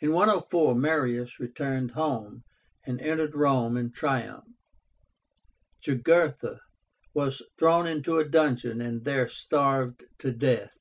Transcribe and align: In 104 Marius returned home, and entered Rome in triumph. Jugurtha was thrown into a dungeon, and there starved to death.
In 0.00 0.12
104 0.12 0.74
Marius 0.74 1.40
returned 1.40 1.92
home, 1.92 2.44
and 2.84 3.00
entered 3.00 3.34
Rome 3.34 3.78
in 3.78 3.90
triumph. 3.92 4.44
Jugurtha 5.80 6.60
was 7.14 7.40
thrown 7.58 7.86
into 7.86 8.18
a 8.18 8.28
dungeon, 8.28 8.82
and 8.82 9.06
there 9.06 9.26
starved 9.26 10.04
to 10.18 10.32
death. 10.32 10.76